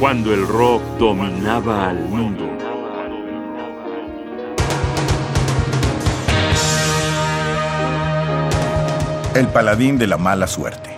cuando 0.00 0.32
el 0.32 0.48
rock 0.48 0.82
dominaba 0.98 1.90
al 1.90 1.98
mundo. 2.08 2.48
El 9.34 9.46
paladín 9.48 9.98
de 9.98 10.06
la 10.06 10.16
mala 10.16 10.46
suerte. 10.46 10.88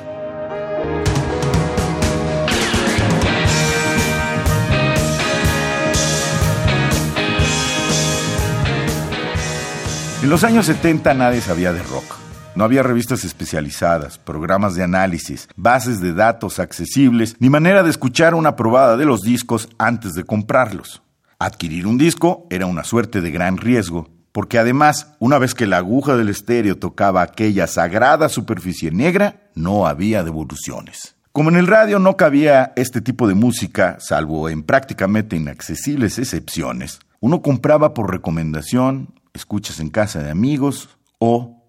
En 10.23 10.31
los 10.31 10.45
años 10.45 10.67
70 10.67 11.13
nadie 11.15 11.41
sabía 11.41 11.73
de 11.73 11.83
rock. 11.83 12.22
No 12.55 12.65
había 12.65 12.83
revistas 12.83 13.25
especializadas, 13.25 14.19
programas 14.19 14.75
de 14.75 14.83
análisis, 14.83 15.49
bases 15.57 16.01
de 16.01 16.13
datos 16.13 16.59
accesibles, 16.59 17.35
ni 17.39 17.49
manera 17.49 17.83
de 17.83 17.91
escuchar 17.91 18.35
una 18.35 18.57
probada 18.57 18.97
de 18.97 19.07
los 19.07 19.23
discos 19.23 19.69
antes 19.79 20.13
de 20.13 20.25
comprarlos. 20.25 21.03
Adquirir 21.39 21.87
un 21.87 21.97
disco 21.97 22.47
era 22.51 22.67
una 22.67 22.85
suerte 22.85 23.23
de 23.23 23.31
gran 23.31 23.57
riesgo, 23.57 24.11
porque 24.33 24.59
además, 24.59 25.15
una 25.19 25.39
vez 25.39 25.55
que 25.55 25.67
la 25.67 25.79
aguja 25.79 26.17
del 26.17 26.29
estéreo 26.29 26.79
tocaba 26.79 27.23
aquella 27.23 27.67
sagrada 27.67 28.29
superficie 28.29 28.91
negra, 28.91 29.51
no 29.55 29.87
había 29.87 30.23
devoluciones. 30.23 31.17
Como 31.33 31.49
en 31.49 31.57
el 31.57 31.67
radio 31.67 31.99
no 31.99 32.19
cabía 32.19 32.75
este 32.77 33.01
tipo 33.01 33.27
de 33.27 33.35
música, 33.35 33.97
salvo 33.99 34.51
en 34.51 34.63
prácticamente 34.63 35.37
inaccesibles 35.37 36.19
excepciones, 36.19 37.01
uno 37.21 37.41
compraba 37.41 37.95
por 37.95 38.11
recomendación, 38.11 39.15
escuchas 39.33 39.81
en 39.81 39.89
casa 39.89 40.23
de 40.23 40.31
amigos 40.31 40.91
o 41.19 41.62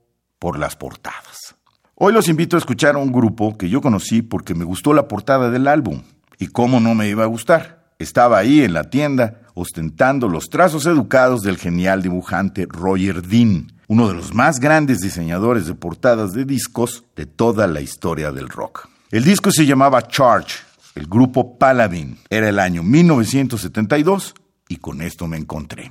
por 0.43 0.59
las 0.59 0.75
portadas. 0.75 1.55
Hoy 1.95 2.11
los 2.11 2.27
invito 2.27 2.57
a 2.57 2.59
escuchar 2.59 2.95
a 2.95 2.97
un 2.97 3.13
grupo 3.13 3.57
que 3.57 3.70
yo 3.70 3.79
conocí 3.79 4.21
porque 4.21 4.53
me 4.53 4.66
gustó 4.66 4.93
la 4.93 5.07
portada 5.07 5.49
del 5.49 5.69
álbum. 5.69 6.02
¿Y 6.38 6.47
cómo 6.47 6.81
no 6.81 6.95
me 6.95 7.08
iba 7.08 7.23
a 7.23 7.27
gustar? 7.27 7.85
Estaba 7.97 8.39
ahí 8.39 8.59
en 8.61 8.73
la 8.73 8.89
tienda 8.89 9.39
ostentando 9.53 10.27
los 10.27 10.50
trazos 10.50 10.85
educados 10.85 11.44
del 11.44 11.58
genial 11.58 12.02
dibujante 12.02 12.67
Roger 12.67 13.25
Dean, 13.25 13.72
uno 13.88 14.09
de 14.09 14.16
los 14.16 14.33
más 14.33 14.59
grandes 14.59 15.00
diseñadores 15.00 15.66
de 15.66 15.75
portadas 15.75 16.33
de 16.33 16.44
discos 16.44 17.05
de 17.16 17.25
toda 17.25 17.66
la 17.67 17.80
historia 17.80 18.33
del 18.33 18.50
rock. 18.50 18.89
El 19.11 19.23
disco 19.23 19.50
se 19.50 19.66
llamaba 19.66 20.05
Charge, 20.09 20.57
el 20.95 21.07
grupo 21.07 21.57
Paladin. 21.57 22.17
Era 22.30 22.50
el 22.50 22.59
año 22.59 22.83
1972 22.83 24.35
y 24.67 24.75
con 24.75 25.02
esto 25.02 25.25
me 25.25 25.38
encontré. 25.38 25.89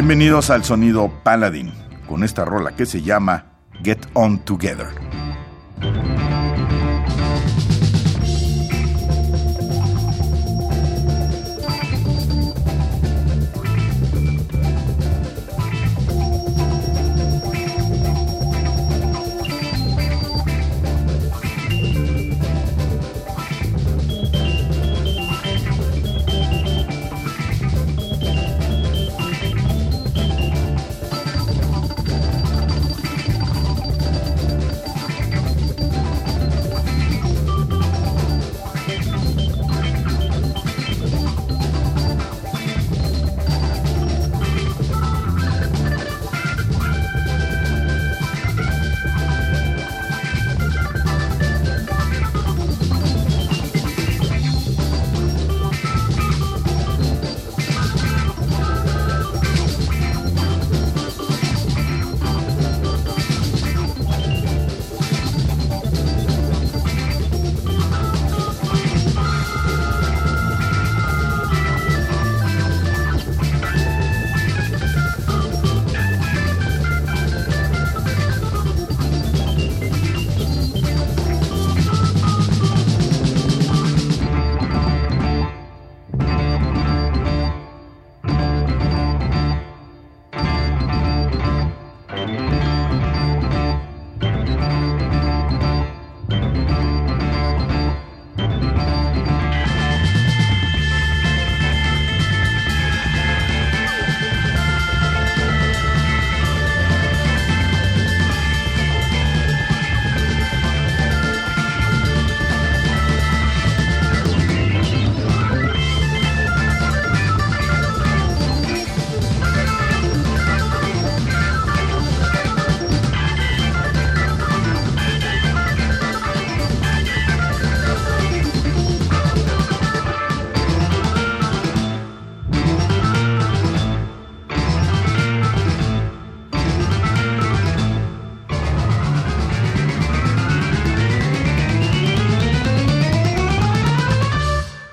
Bienvenidos 0.00 0.48
al 0.48 0.64
sonido 0.64 1.12
Paladin, 1.22 1.74
con 2.08 2.24
esta 2.24 2.46
rola 2.46 2.74
que 2.74 2.86
se 2.86 3.02
llama 3.02 3.58
Get 3.84 3.98
On 4.14 4.38
Together. 4.38 4.88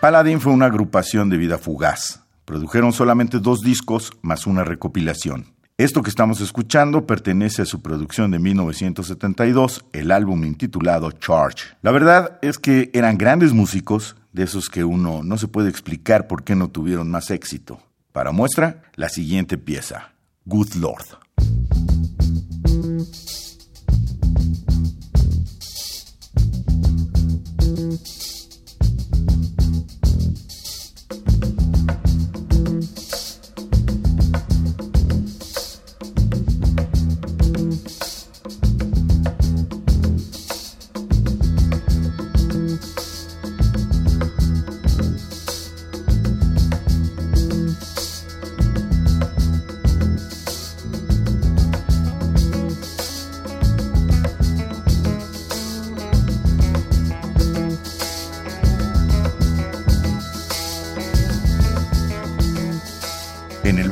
Paladin 0.07 0.39
fue 0.39 0.53
una 0.53 0.67
agrupación 0.67 1.29
de 1.29 1.35
vida 1.35 1.57
fugaz. 1.57 2.21
Produjeron 2.45 2.93
solamente 2.93 3.39
dos 3.39 3.59
discos 3.59 4.13
más 4.21 4.47
una 4.47 4.63
recopilación. 4.63 5.47
Esto 5.77 6.01
que 6.01 6.09
estamos 6.09 6.39
escuchando 6.39 7.05
pertenece 7.05 7.63
a 7.63 7.65
su 7.65 7.81
producción 7.81 8.31
de 8.31 8.39
1972, 8.39 9.83
el 9.91 10.11
álbum 10.11 10.45
intitulado 10.45 11.11
Charge. 11.11 11.75
La 11.81 11.91
verdad 11.91 12.39
es 12.41 12.57
que 12.57 12.89
eran 12.93 13.17
grandes 13.17 13.51
músicos, 13.51 14.15
de 14.31 14.43
esos 14.43 14.69
que 14.69 14.85
uno 14.85 15.23
no 15.23 15.37
se 15.37 15.49
puede 15.49 15.69
explicar 15.69 16.27
por 16.27 16.45
qué 16.45 16.55
no 16.55 16.69
tuvieron 16.69 17.11
más 17.11 17.29
éxito. 17.29 17.81
Para 18.13 18.31
muestra, 18.31 18.83
la 18.95 19.09
siguiente 19.09 19.57
pieza, 19.57 20.13
Good 20.45 20.75
Lord. 20.75 21.26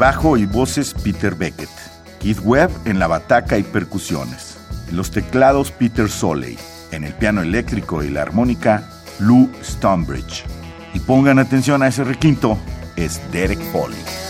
Bajo 0.05 0.37
y 0.37 0.45
voces 0.45 0.93
Peter 0.93 1.33
Beckett, 1.33 1.67
Keith 2.19 2.37
Webb 2.43 2.69
en 2.85 2.99
la 2.99 3.07
bataca 3.07 3.57
y 3.57 3.63
percusiones. 3.63 4.55
En 4.87 4.97
los 4.97 5.09
teclados 5.09 5.71
Peter 5.71 6.07
Soley. 6.07 6.59
En 6.91 7.03
el 7.03 7.15
piano 7.15 7.41
eléctrico 7.41 8.03
y 8.03 8.11
la 8.11 8.21
armónica 8.21 8.87
Lou 9.17 9.49
Stonebridge. 9.63 10.43
Y 10.93 10.99
pongan 10.99 11.39
atención 11.39 11.81
a 11.81 11.87
ese 11.87 12.03
requinto, 12.03 12.55
es 12.95 13.19
Derek 13.31 13.59
Foley. 13.71 14.24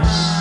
now. 0.00 0.31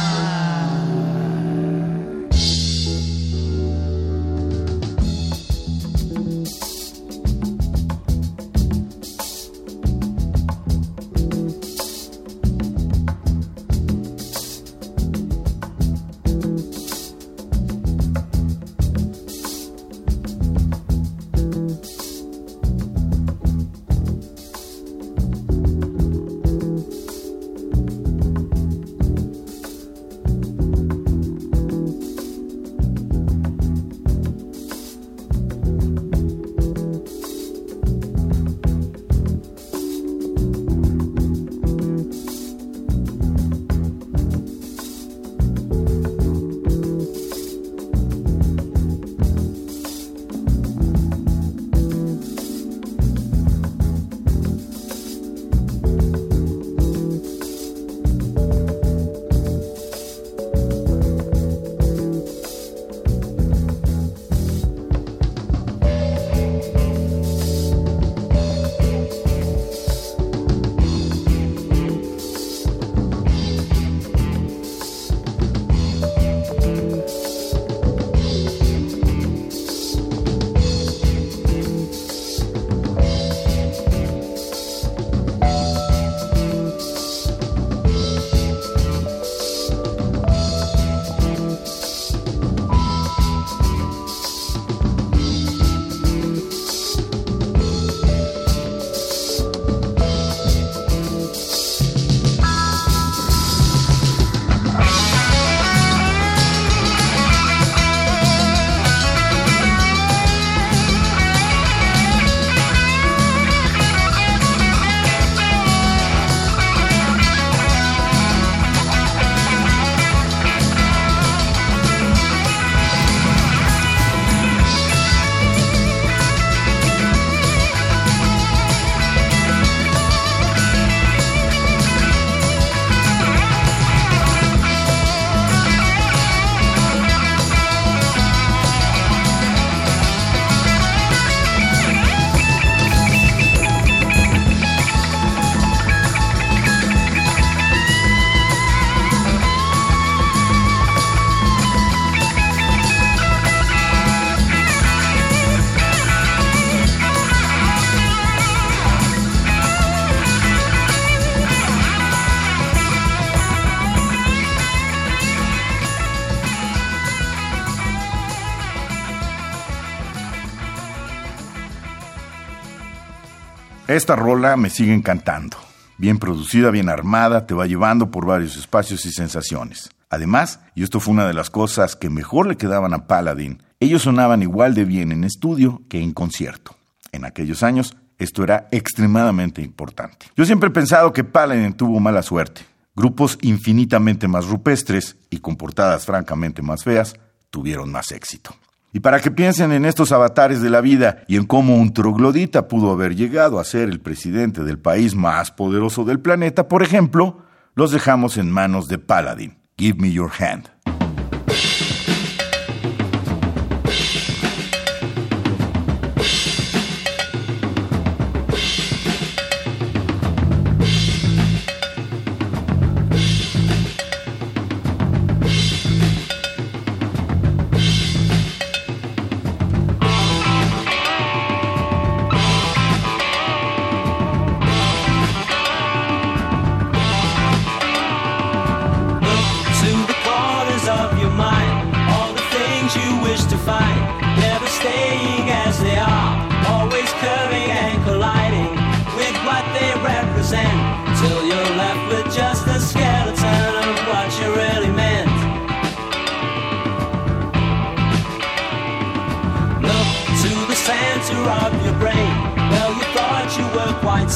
Esta 173.91 174.15
rola 174.15 174.55
me 174.55 174.69
sigue 174.69 174.93
encantando. 174.93 175.57
Bien 175.97 176.17
producida, 176.17 176.71
bien 176.71 176.87
armada, 176.87 177.45
te 177.45 177.53
va 177.53 177.67
llevando 177.67 178.09
por 178.09 178.25
varios 178.25 178.55
espacios 178.55 179.05
y 179.05 179.11
sensaciones. 179.11 179.89
Además, 180.09 180.61
y 180.75 180.83
esto 180.83 181.01
fue 181.01 181.13
una 181.13 181.27
de 181.27 181.33
las 181.33 181.49
cosas 181.49 181.97
que 181.97 182.09
mejor 182.09 182.47
le 182.47 182.55
quedaban 182.55 182.93
a 182.93 183.05
Paladin, 183.05 183.61
ellos 183.81 184.03
sonaban 184.03 184.43
igual 184.43 184.75
de 184.75 184.85
bien 184.85 185.11
en 185.11 185.25
estudio 185.25 185.81
que 185.89 185.99
en 185.99 186.13
concierto. 186.13 186.73
En 187.11 187.25
aquellos 187.25 187.63
años, 187.63 187.97
esto 188.17 188.45
era 188.45 188.69
extremadamente 188.71 189.61
importante. 189.61 190.27
Yo 190.37 190.45
siempre 190.45 190.69
he 190.69 190.71
pensado 190.71 191.11
que 191.11 191.25
Paladin 191.25 191.73
tuvo 191.73 191.99
mala 191.99 192.23
suerte. 192.23 192.61
Grupos 192.95 193.37
infinitamente 193.41 194.29
más 194.29 194.45
rupestres 194.47 195.17
y 195.29 195.39
con 195.39 195.57
portadas 195.57 196.05
francamente 196.05 196.61
más 196.61 196.85
feas 196.85 197.17
tuvieron 197.49 197.91
más 197.91 198.13
éxito. 198.13 198.55
Y 198.93 198.99
para 198.99 199.19
que 199.21 199.31
piensen 199.31 199.71
en 199.71 199.85
estos 199.85 200.11
avatares 200.11 200.61
de 200.61 200.69
la 200.69 200.81
vida 200.81 201.23
y 201.27 201.37
en 201.37 201.45
cómo 201.45 201.77
un 201.77 201.93
troglodita 201.93 202.67
pudo 202.67 202.91
haber 202.91 203.15
llegado 203.15 203.59
a 203.59 203.63
ser 203.63 203.89
el 203.89 204.01
presidente 204.01 204.63
del 204.63 204.79
país 204.79 205.15
más 205.15 205.51
poderoso 205.51 206.03
del 206.03 206.19
planeta, 206.19 206.67
por 206.67 206.83
ejemplo, 206.83 207.43
los 207.75 207.91
dejamos 207.91 208.37
en 208.37 208.51
manos 208.51 208.87
de 208.87 208.97
Paladin. 208.97 209.57
Give 209.77 209.97
me 209.99 210.11
your 210.11 210.29
hand. 210.39 210.69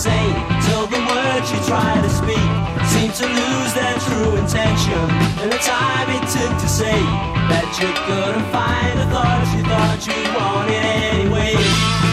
Sane 0.05 0.37
till 0.67 0.85
the 0.85 1.01
words 1.09 1.47
you 1.51 1.59
try 1.65 1.93
to 2.05 2.09
speak 2.21 2.51
seem 2.93 3.09
to 3.21 3.25
lose 3.25 3.71
their 3.73 3.97
true 4.05 4.31
intention. 4.37 5.03
And 5.41 5.49
the 5.51 5.57
time 5.57 6.07
it 6.17 6.25
took 6.35 6.53
to 6.63 6.69
say 6.69 6.99
that 7.51 7.67
you 7.81 7.89
couldn't 8.05 8.47
find 8.53 8.93
the 9.01 9.07
thoughts 9.13 9.49
you 9.55 9.63
thought 9.71 10.01
you 10.05 10.19
wanted 10.37 10.83
anyway. 10.85 12.04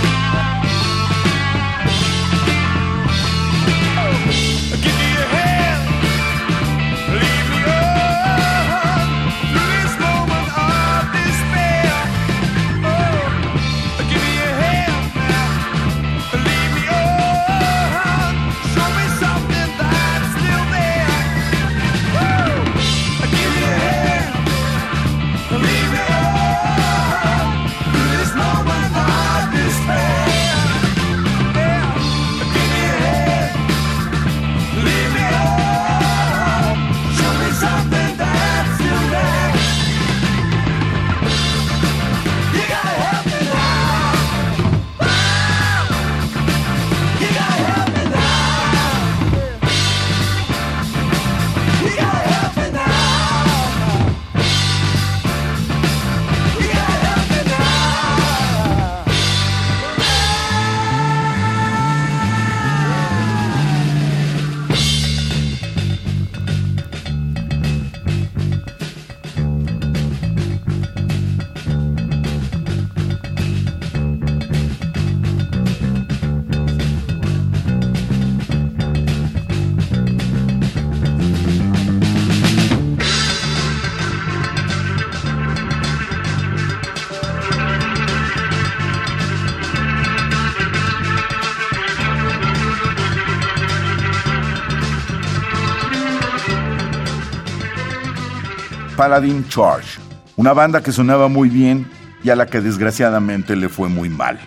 Paladin 99.02 99.44
Charge, 99.49 99.99
una 100.37 100.52
banda 100.52 100.80
que 100.80 100.92
sonaba 100.92 101.26
muy 101.26 101.49
bien 101.49 101.90
y 102.23 102.30
a 102.30 102.37
la 102.37 102.47
que 102.47 102.61
desgraciadamente 102.61 103.56
le 103.56 103.68
fue 103.68 103.88
muy 103.88 104.09
mal 104.09 104.38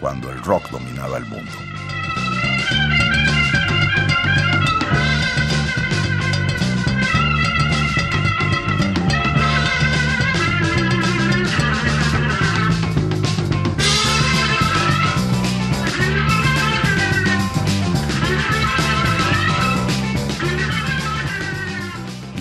cuando 0.00 0.30
el 0.30 0.40
rock 0.44 0.70
dominaba 0.70 1.16
el 1.16 1.24
mundo. 1.24 1.50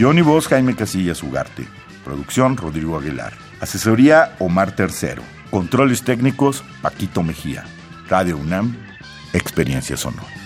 Guión 0.03 0.17
y 0.17 0.21
voz 0.21 0.49
Jaime 0.49 0.75
Casillas 0.75 1.23
Ugarte. 1.23 1.65
Producción 2.03 2.57
Rodrigo 2.57 2.97
Aguilar. 2.97 3.31
Asesoría 3.61 4.35
Omar 4.39 4.75
Tercero. 4.75 5.23
Controles 5.49 6.03
técnicos 6.03 6.61
Paquito 6.81 7.23
Mejía. 7.23 7.63
Radio 8.09 8.35
UNAM. 8.35 8.75
Experiencia 9.31 9.95
Sonora. 9.95 10.42